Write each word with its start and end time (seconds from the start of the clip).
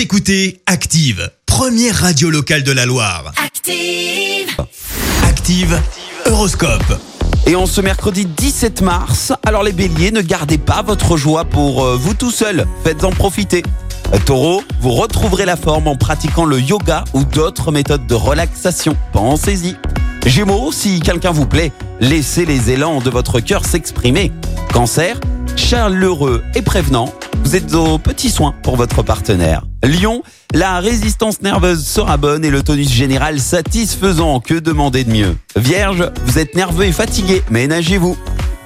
Vous 0.00 0.04
écoutez 0.04 0.62
Active, 0.64 1.30
première 1.44 1.94
radio 1.94 2.30
locale 2.30 2.62
de 2.62 2.72
la 2.72 2.86
Loire. 2.86 3.34
Active. 3.36 4.56
Active, 5.24 5.78
Horoscope. 6.24 6.98
Et 7.46 7.54
en 7.54 7.66
ce 7.66 7.82
mercredi 7.82 8.24
17 8.24 8.80
mars, 8.80 9.34
alors 9.44 9.62
les 9.62 9.72
béliers, 9.72 10.10
ne 10.10 10.22
gardez 10.22 10.56
pas 10.56 10.80
votre 10.80 11.18
joie 11.18 11.44
pour 11.44 11.84
euh, 11.84 11.98
vous 11.98 12.14
tout 12.14 12.30
seul, 12.30 12.66
faites-en 12.82 13.10
profiter. 13.10 13.62
Euh, 14.14 14.18
Taureau, 14.24 14.62
vous 14.80 14.92
retrouverez 14.92 15.44
la 15.44 15.56
forme 15.56 15.86
en 15.86 15.96
pratiquant 15.96 16.46
le 16.46 16.58
yoga 16.58 17.04
ou 17.12 17.24
d'autres 17.24 17.70
méthodes 17.70 18.06
de 18.06 18.14
relaxation. 18.14 18.96
Pensez-y. 19.12 19.76
Gémeaux, 20.24 20.72
si 20.72 21.00
quelqu'un 21.00 21.32
vous 21.32 21.46
plaît, 21.46 21.72
laissez 22.00 22.46
les 22.46 22.70
élans 22.70 23.02
de 23.02 23.10
votre 23.10 23.40
cœur 23.40 23.66
s'exprimer. 23.66 24.32
Cancer, 24.72 25.20
chaleureux 25.56 26.42
et 26.54 26.62
prévenant, 26.62 27.12
vous 27.44 27.56
êtes 27.56 27.74
aux 27.74 27.98
petits 27.98 28.30
soins 28.30 28.54
pour 28.62 28.76
votre 28.76 29.02
partenaire. 29.02 29.64
Lion, 29.82 30.22
la 30.54 30.80
résistance 30.80 31.42
nerveuse 31.42 31.84
sera 31.84 32.16
bonne 32.16 32.44
et 32.44 32.50
le 32.50 32.62
tonus 32.62 32.90
général 32.90 33.40
satisfaisant. 33.40 34.40
Que 34.40 34.54
demander 34.54 35.04
de 35.04 35.10
mieux? 35.10 35.36
Vierge, 35.56 36.10
vous 36.24 36.38
êtes 36.38 36.54
nerveux 36.54 36.84
et 36.84 36.92
fatigué, 36.92 37.42
ménagez-vous. 37.50 38.16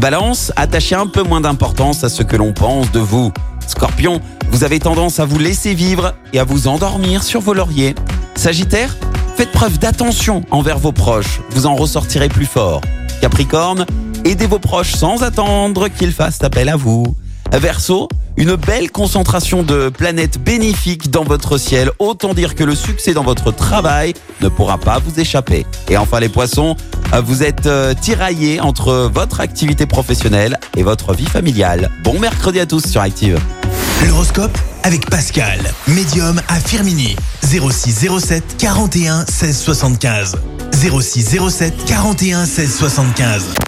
Balance, 0.00 0.52
attachez 0.54 0.94
un 0.94 1.08
peu 1.08 1.22
moins 1.22 1.40
d'importance 1.40 2.04
à 2.04 2.08
ce 2.08 2.22
que 2.22 2.36
l'on 2.36 2.52
pense 2.52 2.92
de 2.92 3.00
vous. 3.00 3.32
Scorpion, 3.66 4.20
vous 4.50 4.62
avez 4.62 4.78
tendance 4.78 5.18
à 5.18 5.24
vous 5.24 5.38
laisser 5.38 5.74
vivre 5.74 6.14
et 6.32 6.38
à 6.38 6.44
vous 6.44 6.68
endormir 6.68 7.22
sur 7.22 7.40
vos 7.40 7.54
lauriers. 7.54 7.94
Sagittaire, 8.36 8.96
faites 9.36 9.50
preuve 9.50 9.78
d'attention 9.78 10.42
envers 10.50 10.78
vos 10.78 10.92
proches, 10.92 11.40
vous 11.50 11.66
en 11.66 11.74
ressortirez 11.74 12.28
plus 12.28 12.46
fort. 12.46 12.80
Capricorne, 13.20 13.86
aidez 14.24 14.46
vos 14.46 14.60
proches 14.60 14.92
sans 14.92 15.24
attendre 15.24 15.88
qu'ils 15.88 16.12
fassent 16.12 16.44
appel 16.44 16.68
à 16.68 16.76
vous. 16.76 17.16
Verseau, 17.52 18.08
une 18.38 18.54
belle 18.54 18.90
concentration 18.90 19.64
de 19.64 19.88
planètes 19.88 20.38
bénéfiques 20.38 21.10
dans 21.10 21.24
votre 21.24 21.58
ciel. 21.58 21.90
Autant 21.98 22.34
dire 22.34 22.54
que 22.54 22.62
le 22.62 22.76
succès 22.76 23.12
dans 23.12 23.24
votre 23.24 23.50
travail 23.50 24.14
ne 24.40 24.48
pourra 24.48 24.78
pas 24.78 25.00
vous 25.00 25.18
échapper. 25.18 25.66
Et 25.90 25.96
enfin 25.96 26.20
les 26.20 26.28
poissons, 26.28 26.76
vous 27.24 27.42
êtes 27.42 27.66
euh, 27.66 27.94
tiraillés 27.94 28.60
entre 28.60 29.10
votre 29.12 29.40
activité 29.40 29.86
professionnelle 29.86 30.58
et 30.76 30.84
votre 30.84 31.14
vie 31.14 31.26
familiale. 31.26 31.90
Bon 32.04 32.18
mercredi 32.20 32.60
à 32.60 32.66
tous 32.66 32.86
sur 32.86 33.00
Active. 33.00 33.40
L'horoscope 34.06 34.56
avec 34.84 35.10
Pascal, 35.10 35.58
médium 35.88 36.40
à 36.46 36.60
Firmini. 36.60 37.16
06 37.42 38.08
07 38.20 38.56
41 38.56 39.26
16 39.26 39.58
75. 39.58 40.36
06 40.72 41.38
07 41.50 41.74
41 41.86 42.46
16 42.46 42.76
75. 42.76 43.67